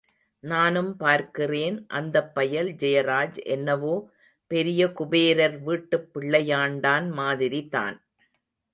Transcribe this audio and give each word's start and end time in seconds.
நானும் 0.43 0.95
பார்க்கிறேன், 0.95 1.85
அந்தப் 1.87 2.33
பயல் 2.33 2.73
ஜெயராஜ் 2.73 3.37
என்னவோ 3.45 4.09
பெரிய 4.47 4.91
குபேரர் 4.91 5.63
வீட்டுப்பிள்ளையாண்டான் 5.65 7.11
மாதிரிதான். 7.11 7.97